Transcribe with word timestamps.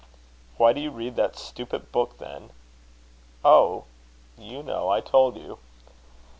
"Why 0.57 0.73
do 0.73 0.81
you 0.81 0.89
read 0.89 1.15
that 1.17 1.35
stupid 1.37 1.91
book, 1.91 2.17
then?" 2.17 2.49
"Oh! 3.45 3.83
you 4.35 4.63
know, 4.63 4.89
I 4.89 4.99
told 4.99 5.37
you." 5.37 5.59